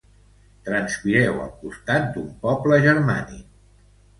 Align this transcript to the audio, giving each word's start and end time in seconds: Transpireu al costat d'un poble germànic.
Transpireu 0.69 1.37
al 1.43 1.51
costat 1.65 2.09
d'un 2.17 2.27
poble 2.47 2.81
germànic. 2.89 3.47